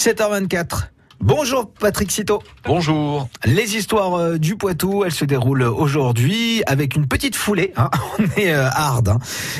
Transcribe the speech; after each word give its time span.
7h24. 0.00 0.84
Bonjour 1.20 1.70
Patrick 1.70 2.10
Citeau. 2.10 2.42
Bonjour. 2.64 3.28
Les 3.44 3.76
histoires 3.76 4.14
euh, 4.14 4.38
du 4.38 4.56
Poitou, 4.56 5.04
elles 5.04 5.12
se 5.12 5.26
déroulent 5.26 5.64
aujourd'hui 5.64 6.62
avec 6.66 6.96
une 6.96 7.06
petite 7.06 7.36
foulée. 7.36 7.74
Hein. 7.76 7.90
On 8.18 8.40
est 8.40 8.50
euh, 8.50 8.70
à 8.70 8.86
Ardin, 8.86 9.18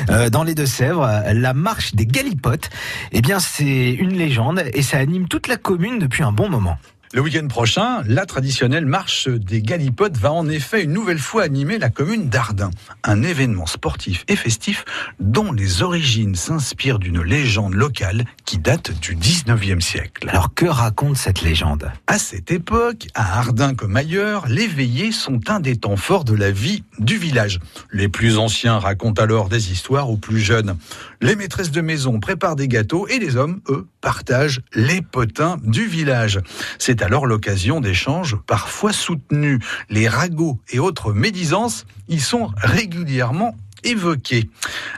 euh, 0.09 0.31
dans 0.31 0.43
les 0.43 0.55
Deux-Sèvres. 0.55 1.07
La 1.31 1.53
marche 1.53 1.93
des 1.93 2.07
Galipotes, 2.07 2.71
eh 3.11 3.21
bien 3.21 3.39
c'est 3.39 3.91
une 3.91 4.17
légende 4.17 4.63
et 4.73 4.81
ça 4.81 4.97
anime 4.97 5.27
toute 5.27 5.47
la 5.47 5.57
commune 5.57 5.99
depuis 5.99 6.23
un 6.23 6.31
bon 6.31 6.49
moment. 6.49 6.77
Le 7.13 7.19
week-end 7.19 7.47
prochain, 7.47 8.03
la 8.05 8.25
traditionnelle 8.25 8.85
marche 8.85 9.27
des 9.27 9.61
Galipotes 9.61 10.15
va 10.15 10.31
en 10.31 10.47
effet 10.47 10.85
une 10.85 10.93
nouvelle 10.93 11.19
fois 11.19 11.43
animer 11.43 11.77
la 11.77 11.89
commune 11.89 12.29
d'Ardin. 12.29 12.71
Un 13.03 13.21
événement 13.21 13.65
sportif 13.65 14.23
et 14.29 14.37
festif 14.37 14.85
dont 15.19 15.51
les 15.51 15.81
origines 15.81 16.35
s'inspirent 16.35 16.99
d'une 16.99 17.21
légende 17.21 17.73
locale 17.73 18.23
qui 18.45 18.59
date 18.59 18.97
du 19.01 19.17
19e 19.17 19.81
siècle. 19.81 20.29
Alors 20.29 20.53
que 20.53 20.65
raconte 20.65 21.17
cette 21.17 21.41
légende? 21.41 21.91
À 22.07 22.17
cette 22.17 22.49
époque, 22.49 23.07
à 23.13 23.39
Ardin 23.39 23.75
comme 23.75 23.97
ailleurs, 23.97 24.47
les 24.47 24.67
veillées 24.67 25.11
sont 25.11 25.49
un 25.49 25.59
des 25.59 25.75
temps 25.75 25.97
forts 25.97 26.23
de 26.23 26.33
la 26.33 26.51
vie 26.51 26.85
du 26.97 27.17
village. 27.17 27.59
Les 27.91 28.07
plus 28.07 28.37
anciens 28.37 28.79
racontent 28.79 29.21
alors 29.21 29.49
des 29.49 29.73
histoires 29.73 30.09
aux 30.09 30.17
plus 30.17 30.39
jeunes. 30.39 30.77
Les 31.19 31.35
maîtresses 31.35 31.71
de 31.71 31.81
maison 31.81 32.21
préparent 32.21 32.55
des 32.55 32.69
gâteaux 32.69 33.05
et 33.09 33.19
les 33.19 33.35
hommes, 33.35 33.59
eux, 33.67 33.85
partagent 33.99 34.61
les 34.73 35.01
potins 35.01 35.57
du 35.61 35.85
village. 35.85 36.39
C'est 36.79 37.00
alors 37.01 37.25
l'occasion 37.25 37.81
d'échanges 37.81 38.37
parfois 38.47 38.93
soutenus. 38.93 39.59
Les 39.89 40.07
ragots 40.07 40.59
et 40.69 40.79
autres 40.79 41.13
médisances 41.13 41.85
y 42.07 42.19
sont 42.19 42.51
régulièrement 42.57 43.55
évoqués. 43.83 44.49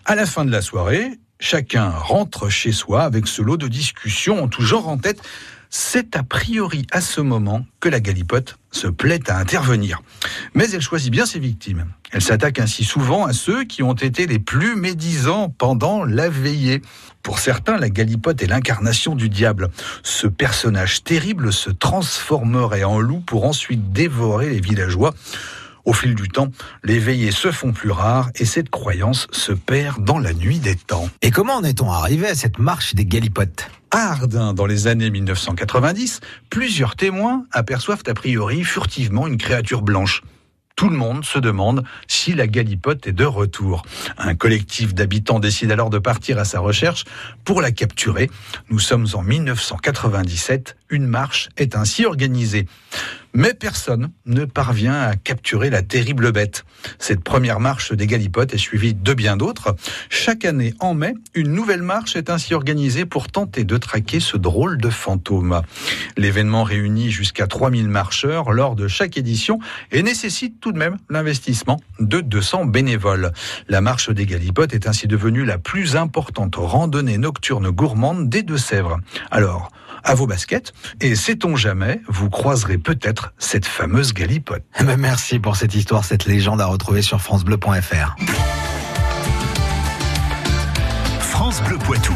À 0.06 0.16
la 0.16 0.26
fin 0.26 0.46
de 0.46 0.52
la 0.52 0.62
soirée, 0.62 1.12
chacun 1.40 1.90
rentre 1.90 2.50
chez 2.50 2.72
soi 2.72 3.04
avec 3.04 3.28
ce 3.28 3.42
lot 3.42 3.58
de 3.58 3.68
discussions 3.68 4.44
en 4.44 4.48
tout 4.48 4.62
genre 4.62 4.88
en 4.88 4.98
tête. 4.98 5.22
C'est 5.70 6.16
a 6.16 6.24
priori 6.24 6.86
à 6.92 7.02
ce 7.02 7.20
moment 7.20 7.66
que 7.80 7.90
la 7.90 8.00
galipote 8.00 8.58
se 8.72 8.88
plaît 8.88 9.30
à 9.30 9.40
intervenir. 9.40 10.02
Mais 10.56 10.70
elle 10.72 10.82
choisit 10.82 11.12
bien 11.12 11.26
ses 11.26 11.40
victimes. 11.40 11.86
Elle 12.12 12.22
s'attaque 12.22 12.60
ainsi 12.60 12.84
souvent 12.84 13.26
à 13.26 13.34
ceux 13.34 13.64
qui 13.64 13.82
ont 13.82 13.94
été 13.94 14.28
les 14.28 14.40
plus 14.40 14.76
médisants 14.76 15.50
pendant 15.50 16.04
la 16.06 16.30
veillée. 16.30 16.82
Pour 17.24 17.40
certains, 17.40 17.78
la 17.78 17.90
galipote 17.90 18.42
est 18.44 18.48
l'incarnation 18.48 19.16
du 19.16 19.30
diable. 19.30 19.70
Ce 20.04 20.28
personnage 20.28 21.04
terrible 21.04 21.52
se 21.52 21.72
transformerait 21.72 22.84
en 22.84 23.00
loup 23.00 23.20
pour 23.20 23.46
ensuite 23.46 23.92
dévorer 23.92 24.50
les 24.50 24.60
villageois. 24.60 25.14
Au 25.86 25.92
fil 25.92 26.16
du 26.16 26.30
temps, 26.30 26.50
les 26.84 27.00
veillées 27.00 27.32
se 27.32 27.52
font 27.52 27.74
plus 27.74 27.92
rares 27.92 28.30
et 28.36 28.46
cette 28.46 28.70
croyance 28.70 29.28
se 29.32 29.52
perd 29.52 30.04
dans 30.04 30.20
la 30.20 30.34
nuit 30.34 30.60
des 30.60 30.76
temps. 30.76 31.10
Et 31.22 31.32
comment 31.32 31.56
en 31.56 31.64
est-on 31.64 31.92
arrivé 31.92 32.28
à 32.28 32.36
cette 32.36 32.58
marche 32.58 32.96
des 32.96 33.06
Galipotes? 33.06 33.70
À 33.92 34.12
Ardin, 34.12 34.54
dans 34.54 34.66
les 34.66 34.88
années 34.88 35.10
1990, 35.10 36.22
plusieurs 36.50 36.96
témoins 36.96 37.46
aperçoivent 37.52 38.04
a 38.08 38.14
priori 38.14 38.64
furtivement 38.64 39.28
une 39.28 39.38
créature 39.38 39.82
blanche. 39.82 40.22
Tout 40.76 40.90
le 40.90 40.98
monde 40.98 41.24
se 41.24 41.38
demande 41.38 41.84
si 42.08 42.34
la 42.34 42.48
galipote 42.48 43.06
est 43.06 43.12
de 43.14 43.26
retour. 43.26 43.84
Un 44.18 44.34
collectif 44.34 44.94
d'habitants 44.94 45.40
décide 45.40 45.72
alors 45.72 45.92
de 45.92 46.00
partir 46.00 46.40
à 46.40 46.46
sa 46.46 46.60
recherche 46.60 47.06
pour 47.46 47.62
la 47.62 47.72
capturer. 47.72 48.30
Nous 48.70 48.80
sommes 48.80 49.08
en 49.14 49.22
1997. 49.22 50.76
Une 50.90 51.06
marche 51.06 51.50
est 51.58 51.76
ainsi 51.76 52.06
organisée. 52.06 52.68
Mais 53.36 53.56
personne 53.56 54.12
ne 54.28 54.46
parvient 54.46 54.94
à 54.94 55.16
capturer 55.16 55.72
la 55.72 55.82
terrible 55.82 56.32
bête. 56.32 56.66
Cette 57.00 57.24
première 57.24 57.60
marche 57.60 57.92
des 57.92 58.06
Galipotes 58.06 58.54
est 58.54 58.60
suivie 58.60 58.94
de 58.94 59.14
bien 59.16 59.38
d'autres. 59.38 59.76
Chaque 60.10 60.46
année, 60.46 60.76
en 60.80 60.94
mai, 60.94 61.16
une 61.34 61.52
nouvelle 61.52 61.82
marche 61.82 62.16
est 62.16 62.30
ainsi 62.30 62.54
organisée 62.54 63.06
pour 63.06 63.30
tenter 63.30 63.64
de 63.64 63.78
traquer 63.78 64.20
ce 64.20 64.38
drôle 64.38 64.78
de 64.78 64.90
fantôme. 64.90 65.64
L'événement 66.16 66.64
réunit 66.64 67.10
jusqu'à 67.10 67.48
3000 67.48 67.88
marcheurs 67.88 68.52
lors 68.52 68.76
de 68.76 68.88
chaque 68.88 69.18
édition 69.18 69.58
et 69.92 70.04
nécessite 70.04 70.60
tout 70.60 70.72
de 70.72 70.78
même 70.78 70.98
l'investissement 71.10 71.80
de 72.00 72.22
200 72.22 72.66
bénévoles. 72.66 73.32
La 73.68 73.82
marche 73.82 74.12
des 74.12 74.28
Galipotes 74.28 74.74
est 74.74 74.88
ainsi 74.88 75.08
devenue 75.08 75.44
la 75.44 75.58
plus 75.58 75.96
importante 75.96 76.56
randonnée 76.56 77.18
nocturne 77.18 77.72
gourmande 77.72 78.30
des 78.30 78.44
Deux-Sèvres. 78.44 79.00
Alors, 79.32 79.72
à 80.04 80.16
vos 80.16 80.28
baskets, 80.28 80.74
et 81.00 81.16
sait-on 81.16 81.56
jamais, 81.56 82.02
vous 82.10 82.30
croiserez 82.30 82.78
peut-être 82.78 83.23
cette 83.38 83.66
fameuse 83.66 84.14
galipote. 84.14 84.64
Eh 84.80 84.84
ben, 84.84 84.98
merci 84.98 85.40
pour 85.40 85.56
cette 85.56 85.76
histoire, 85.76 86.04
cette 86.04 86.26
légende 86.26 86.62
à 86.62 86.66
retrouver 86.66 87.02
sur 87.02 87.22
francebleu.fr. 87.22 88.16
France 91.20 91.62
Bleu 91.64 91.78
Poitou. 91.78 92.16